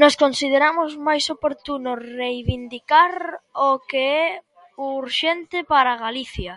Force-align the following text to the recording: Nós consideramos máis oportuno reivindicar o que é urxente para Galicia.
Nós 0.00 0.14
consideramos 0.22 0.90
máis 1.08 1.24
oportuno 1.34 1.90
reivindicar 2.20 3.12
o 3.70 3.70
que 3.88 4.02
é 4.22 4.26
urxente 5.00 5.58
para 5.70 6.00
Galicia. 6.04 6.54